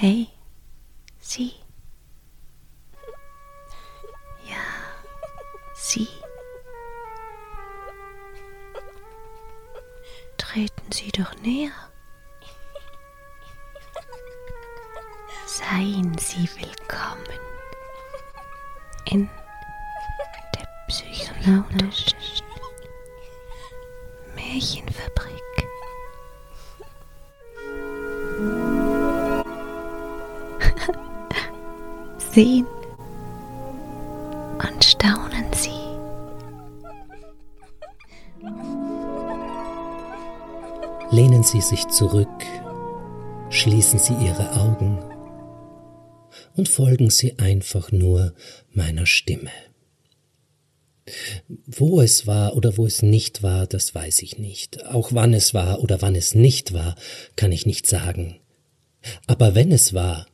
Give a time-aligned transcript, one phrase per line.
[0.00, 0.28] Hey,
[1.18, 1.54] Sie.
[4.44, 4.62] Ja,
[5.74, 6.06] Sie.
[10.36, 11.72] Treten Sie doch näher.
[15.46, 17.40] Seien Sie willkommen
[19.06, 19.28] in
[20.54, 22.44] der psychonautischen
[24.36, 25.17] Märchenfabrik.
[32.38, 32.68] Sehen
[34.64, 35.70] und staunen Sie.
[41.10, 42.28] Lehnen Sie sich zurück,
[43.50, 45.02] schließen Sie Ihre Augen
[46.56, 48.34] und folgen Sie einfach nur
[48.70, 49.50] meiner Stimme.
[51.66, 54.86] Wo es war oder wo es nicht war, das weiß ich nicht.
[54.86, 56.94] Auch wann es war oder wann es nicht war,
[57.34, 58.38] kann ich nicht sagen.
[59.26, 60.26] Aber wenn es war,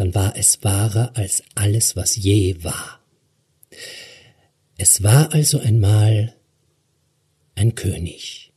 [0.00, 3.04] dann war es wahrer als alles, was je war.
[4.78, 6.34] Es war also einmal
[7.54, 8.54] ein König.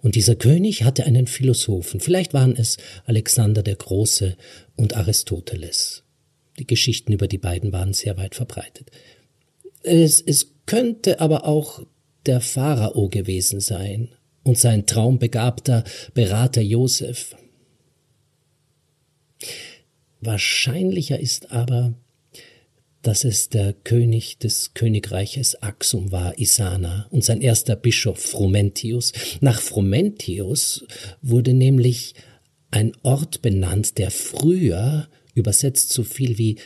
[0.00, 2.00] Und dieser König hatte einen Philosophen.
[2.00, 4.38] Vielleicht waren es Alexander der Große
[4.74, 6.02] und Aristoteles.
[6.58, 8.90] Die Geschichten über die beiden waren sehr weit verbreitet.
[9.82, 11.84] Es, es könnte aber auch
[12.24, 14.08] der Pharao gewesen sein
[14.44, 15.84] und sein traumbegabter
[16.14, 17.36] Berater Josef.
[20.20, 21.94] Wahrscheinlicher ist aber,
[23.02, 29.12] dass es der König des Königreiches Axum war, Isana, und sein erster Bischof Frumentius.
[29.40, 30.84] Nach Frumentius
[31.22, 32.14] wurde nämlich
[32.72, 36.56] ein Ort benannt, der früher übersetzt so viel wie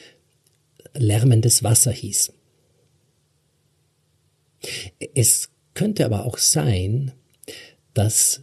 [0.94, 2.32] lärmendes Wasser hieß.
[5.14, 7.12] Es könnte aber auch sein,
[7.94, 8.42] dass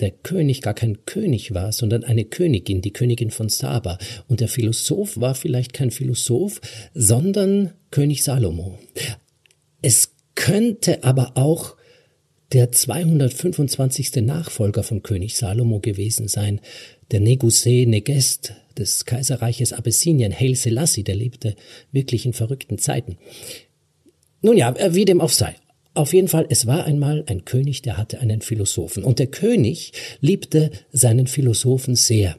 [0.00, 3.98] der König gar kein König war, sondern eine Königin, die Königin von Saba.
[4.28, 6.60] Und der Philosoph war vielleicht kein Philosoph,
[6.94, 8.78] sondern König Salomo.
[9.82, 11.76] Es könnte aber auch
[12.52, 14.16] der 225.
[14.16, 16.60] Nachfolger von König Salomo gewesen sein,
[17.10, 21.54] der Neguse Negest des Kaiserreiches Abessinien, Haile Selassie, der lebte
[21.92, 23.18] wirklich in verrückten Zeiten.
[24.42, 25.54] Nun ja, wie dem auch sei.
[25.94, 29.04] Auf jeden Fall, es war einmal ein König, der hatte einen Philosophen.
[29.04, 32.36] Und der König liebte seinen Philosophen sehr.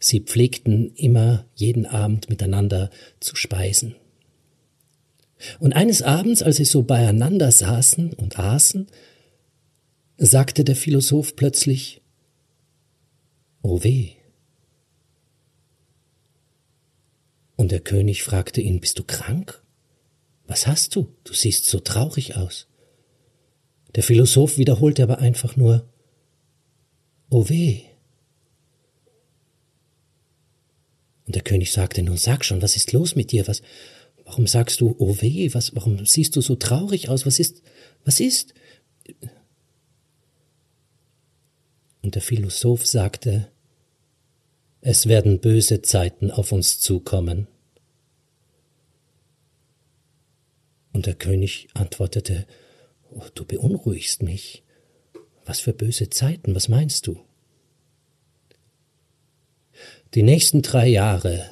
[0.00, 2.90] Sie pflegten immer jeden Abend miteinander
[3.20, 3.94] zu speisen.
[5.60, 8.88] Und eines Abends, als sie so beieinander saßen und aßen,
[10.16, 12.02] sagte der Philosoph plötzlich,
[13.62, 14.10] O weh.
[17.56, 19.63] Und der König fragte ihn, bist du krank?
[20.46, 21.14] Was hast du?
[21.24, 22.66] Du siehst so traurig aus.
[23.94, 25.88] Der Philosoph wiederholte aber einfach nur
[27.30, 27.82] Oh weh.
[31.26, 33.48] Und der König sagte, nun sag schon, was ist los mit dir?
[33.48, 33.62] Was,
[34.24, 37.24] warum sagst du, oh weh, was, warum siehst du so traurig aus?
[37.24, 37.62] Was ist,
[38.04, 38.54] was ist?
[42.02, 43.50] Und der Philosoph sagte,
[44.82, 47.48] es werden böse Zeiten auf uns zukommen.
[51.04, 52.46] Und der König antwortete,
[53.10, 54.62] oh, du beunruhigst mich.
[55.44, 57.20] Was für böse Zeiten, was meinst du?
[60.14, 61.50] Die nächsten drei Jahre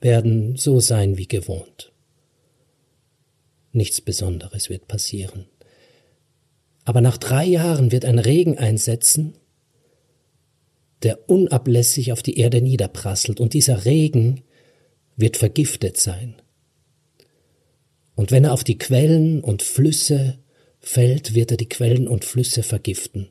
[0.00, 1.90] werden so sein wie gewohnt.
[3.72, 5.46] Nichts Besonderes wird passieren.
[6.84, 9.34] Aber nach drei Jahren wird ein Regen einsetzen,
[11.02, 14.42] der unablässig auf die Erde niederprasselt, und dieser Regen
[15.16, 16.36] wird vergiftet sein.
[18.14, 20.38] Und wenn er auf die Quellen und Flüsse
[20.80, 23.28] fällt, wird er die Quellen und Flüsse vergiften.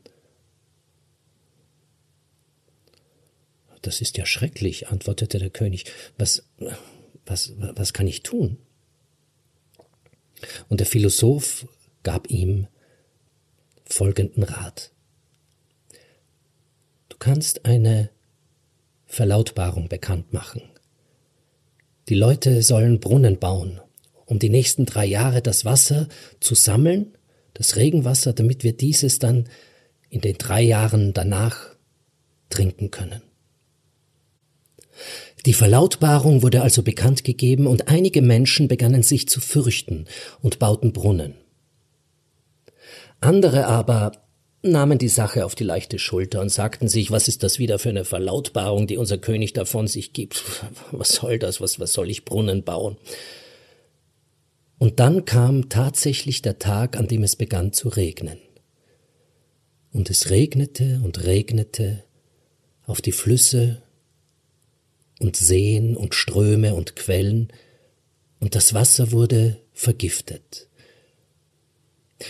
[3.82, 5.84] Das ist ja schrecklich, antwortete der König.
[6.16, 6.42] Was,
[7.26, 8.58] was, was kann ich tun?
[10.68, 11.66] Und der Philosoph
[12.02, 12.66] gab ihm
[13.84, 14.90] folgenden Rat.
[17.08, 18.10] Du kannst eine
[19.06, 20.62] Verlautbarung bekannt machen.
[22.08, 23.80] Die Leute sollen Brunnen bauen
[24.26, 26.08] um die nächsten drei Jahre das Wasser
[26.40, 27.16] zu sammeln,
[27.52, 29.48] das Regenwasser, damit wir dieses dann
[30.08, 31.74] in den drei Jahren danach
[32.50, 33.22] trinken können.
[35.46, 40.06] Die Verlautbarung wurde also bekannt gegeben und einige Menschen begannen sich zu fürchten
[40.40, 41.34] und bauten Brunnen.
[43.20, 44.12] Andere aber
[44.62, 47.90] nahmen die Sache auf die leichte Schulter und sagten sich, was ist das wieder für
[47.90, 50.42] eine Verlautbarung, die unser König davon sich gibt?
[50.92, 51.60] Was soll das?
[51.60, 52.96] Was, was soll ich Brunnen bauen?
[54.84, 58.36] Und dann kam tatsächlich der Tag, an dem es begann zu regnen.
[59.94, 62.04] Und es regnete und regnete
[62.84, 63.80] auf die Flüsse
[65.20, 67.50] und Seen und Ströme und Quellen,
[68.40, 70.68] und das Wasser wurde vergiftet.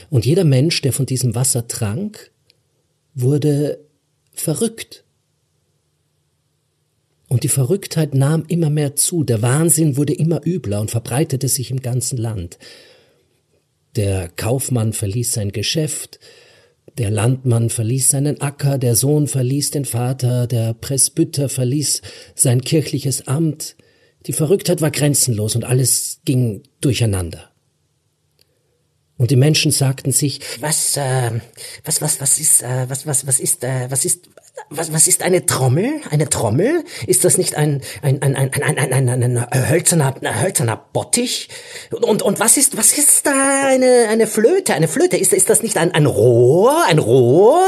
[0.09, 2.31] Und jeder Mensch, der von diesem Wasser trank,
[3.17, 3.81] wurde
[4.33, 5.04] verrückt.
[7.35, 11.73] Und die Verrücktheit nahm immer mehr zu, der Wahnsinn wurde immer übler und verbreitete sich
[11.73, 12.61] im ganzen Land.
[13.97, 16.21] Der Kaufmann verließ sein Geschäft,
[16.97, 22.03] der Landmann verließ seinen Acker, der Sohn verließ den Vater, der Presbyter verließ
[22.37, 23.75] sein kirchliches Amt.
[24.29, 27.51] Die Verrücktheit war grenzenlos und alles ging durcheinander.
[29.17, 31.31] Und die Menschen sagten sich, was, äh,
[31.85, 34.29] was, was, was ist, äh, was, was, was ist, äh, was ist,
[34.71, 36.01] was, was ist eine Trommel?
[36.11, 36.85] Eine Trommel?
[37.07, 40.77] Ist das nicht ein, ein, ein, ein, ein, ein, ein, ein, ein hölzerner, ein hölzerner
[40.93, 41.49] Bottich?
[41.91, 44.75] Und, und was ist, was ist da eine, eine Flöte?
[44.75, 45.17] Eine Flöte?
[45.17, 46.85] Ist, ist das nicht ein, ein Rohr?
[46.87, 47.63] Ein Rohr?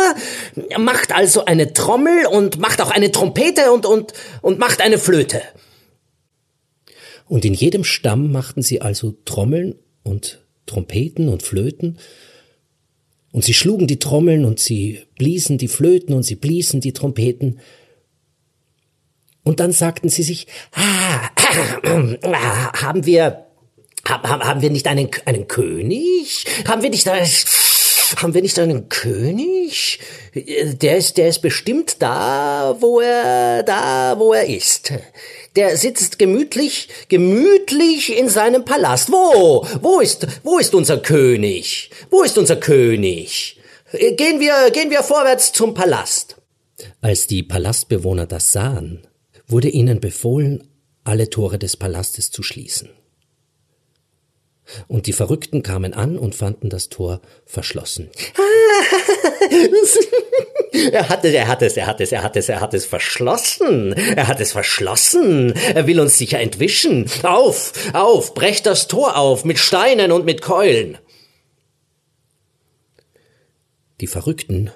[0.78, 4.12] Macht also eine Trommel und macht auch eine Trompete und, und,
[4.42, 5.42] und macht eine Flöte.
[7.28, 11.98] Und in jedem Stamm machten sie also Trommeln und Trompeten und Flöten,
[13.36, 17.60] und sie schlugen die Trommeln und sie bliesen die Flöten und sie bliesen die Trompeten.
[19.44, 21.28] Und dann sagten sie sich, ah,
[21.82, 23.44] ah, haben wir,
[24.08, 26.46] haben, haben wir nicht einen, einen König?
[26.66, 30.00] Haben wir nicht, haben wir nicht einen König?
[30.34, 34.94] Der ist, der ist bestimmt da, wo er, da, wo er ist
[35.56, 39.10] der sitzt gemütlich, gemütlich in seinem Palast.
[39.10, 39.66] Wo?
[39.80, 41.90] Wo ist, wo ist unser König?
[42.10, 43.60] Wo ist unser König?
[43.92, 46.36] Gehen wir, gehen wir vorwärts zum Palast.
[47.00, 49.06] Als die Palastbewohner das sahen,
[49.46, 50.68] wurde ihnen befohlen,
[51.04, 52.90] alle Tore des Palastes zu schließen.
[54.88, 58.10] Und die Verrückten kamen an und fanden das Tor verschlossen.
[60.92, 62.84] Er hat es, er hat es, er hat es, er hat es, er hat es
[62.84, 63.94] verschlossen.
[63.94, 65.54] Er hat es verschlossen.
[65.74, 67.06] Er will uns sicher entwischen.
[67.22, 70.98] Auf, auf, brecht das Tor auf mit Steinen und mit Keulen.
[74.00, 74.70] Die Verrückten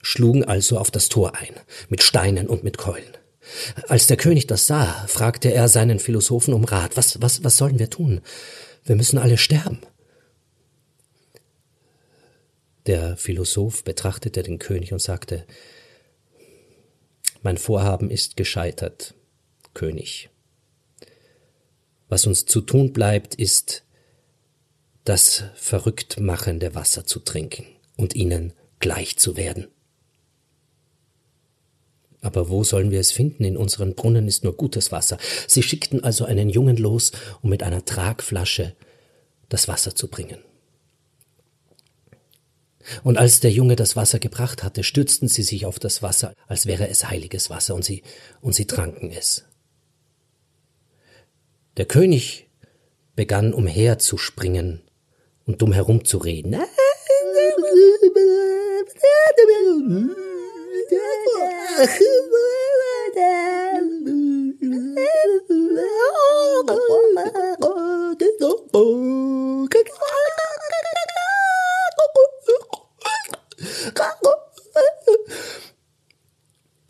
[0.00, 1.54] schlugen also auf das Tor ein,
[1.88, 3.16] mit Steinen und mit Keulen.
[3.88, 6.96] Als der König das sah, fragte er seinen Philosophen um Rat.
[6.96, 8.20] Was, was, was sollen wir tun?
[8.84, 9.80] Wir müssen alle sterben.
[12.86, 15.46] Der Philosoph betrachtete den König und sagte
[17.42, 19.14] Mein Vorhaben ist gescheitert,
[19.74, 20.30] König.
[22.08, 23.84] Was uns zu tun bleibt, ist
[25.04, 27.64] das verrücktmachende Wasser zu trinken
[27.96, 29.68] und ihnen gleich zu werden.
[32.20, 33.44] Aber wo sollen wir es finden?
[33.44, 35.18] In unseren Brunnen ist nur gutes Wasser.
[35.48, 37.10] Sie schickten also einen Jungen los,
[37.42, 38.76] um mit einer Tragflasche
[39.48, 40.38] das Wasser zu bringen.
[43.04, 46.66] Und als der Junge das Wasser gebracht hatte, stürzten sie sich auf das Wasser, als
[46.66, 48.02] wäre es heiliges Wasser, und sie,
[48.40, 49.44] und sie tranken es.
[51.76, 52.48] Der König
[53.14, 54.82] begann umherzuspringen
[55.44, 56.56] und dumm herumzureden.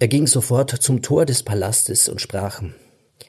[0.03, 2.61] Er ging sofort zum Tor des Palastes und sprach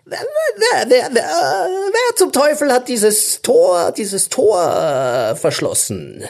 [0.06, 0.20] Wer,
[0.58, 6.24] wer, wer, wer, zum Teufel hat dieses Tor, dieses Tor äh, verschlossen?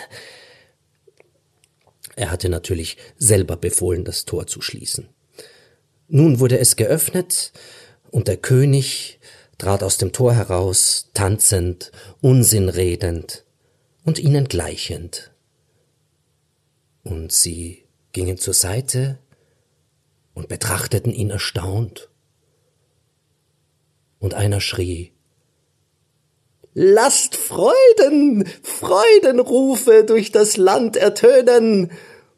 [2.18, 5.08] Er hatte natürlich selber befohlen, das Tor zu schließen.
[6.10, 7.54] Nun wurde es geöffnet,
[8.12, 9.22] und der König
[9.58, 13.46] trat aus dem Tor heraus, tanzend, Unsinn redend
[14.04, 15.32] und ihnen gleichend.
[17.04, 19.20] Und sie gingen zur Seite
[20.34, 22.10] und betrachteten ihn erstaunt.
[24.20, 25.14] Und einer schrie
[26.76, 31.92] Lasst Freuden, Freudenrufe durch das Land ertönen.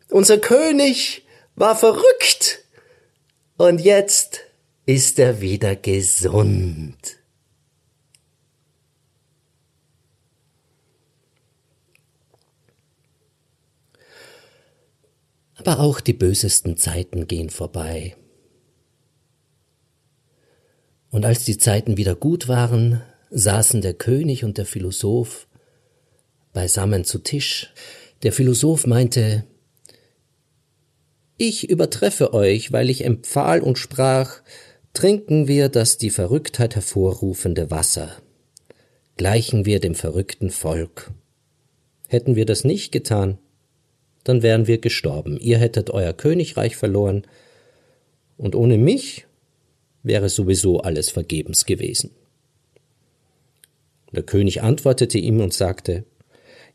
[0.10, 1.25] Unser König
[1.56, 2.66] war verrückt,
[3.58, 4.42] und jetzt
[4.86, 6.98] ist er wieder gesund.
[15.65, 18.15] Aber auch die bösesten Zeiten gehen vorbei.
[21.10, 25.48] Und als die Zeiten wieder gut waren, saßen der König und der Philosoph
[26.53, 27.74] beisammen zu Tisch.
[28.22, 29.45] Der Philosoph meinte,
[31.38, 34.41] ich übertreffe euch, weil ich empfahl und sprach,
[34.93, 38.12] trinken wir das die Verrücktheit hervorrufende Wasser,
[39.17, 41.12] gleichen wir dem verrückten Volk.
[42.07, 43.39] Hätten wir das nicht getan,
[44.25, 45.39] dann wären wir gestorben.
[45.39, 47.25] Ihr hättet euer Königreich verloren,
[48.38, 49.25] und ohne mich
[50.03, 52.12] wäre sowieso alles vergebens gewesen.
[54.12, 56.03] Der König antwortete ihm und sagte,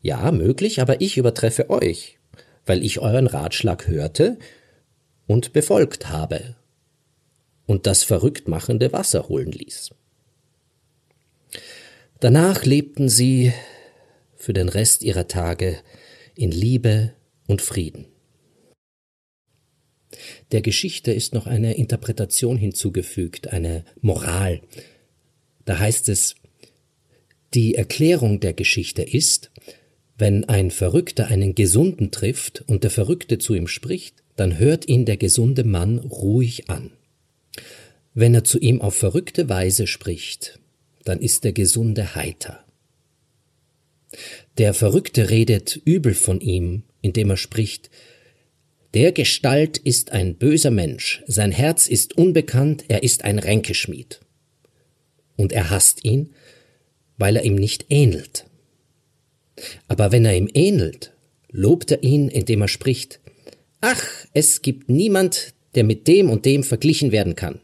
[0.01, 2.17] Ja, möglich, aber ich übertreffe euch,
[2.65, 4.39] weil ich euren Ratschlag hörte
[5.27, 6.55] und befolgt habe
[7.67, 9.91] und das verrücktmachende Wasser holen ließ.
[12.19, 13.53] Danach lebten sie
[14.35, 15.77] für den Rest ihrer Tage
[16.35, 17.13] in Liebe
[17.51, 18.05] und Frieden.
[20.51, 24.61] Der Geschichte ist noch eine Interpretation hinzugefügt, eine Moral.
[25.65, 26.35] Da heißt es,
[27.53, 29.51] die Erklärung der Geschichte ist,
[30.17, 35.05] wenn ein Verrückter einen Gesunden trifft und der Verrückte zu ihm spricht, dann hört ihn
[35.05, 36.91] der gesunde Mann ruhig an.
[38.13, 40.59] Wenn er zu ihm auf verrückte Weise spricht,
[41.03, 42.63] dann ist der Gesunde heiter.
[44.57, 47.89] Der Verrückte redet übel von ihm, indem er spricht,
[48.93, 54.19] der Gestalt ist ein böser Mensch, sein Herz ist unbekannt, er ist ein Ränkeschmied.
[55.37, 56.33] Und er hasst ihn,
[57.17, 58.45] weil er ihm nicht ähnelt.
[59.87, 61.13] Aber wenn er ihm ähnelt,
[61.49, 63.21] lobt er ihn, indem er spricht,
[63.79, 64.03] Ach,
[64.33, 67.61] es gibt niemand, der mit dem und dem verglichen werden kann.